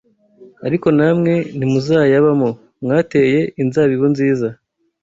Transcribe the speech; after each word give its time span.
ariko 0.65 0.87
namwe 0.97 1.33
ntimuzayabamo; 1.57 2.49
mwateye 2.83 3.39
inzabibu 3.61 4.05
nziza 4.13 4.47